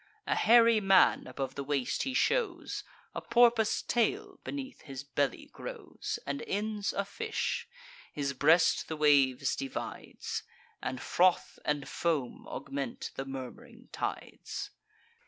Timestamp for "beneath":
4.43-4.81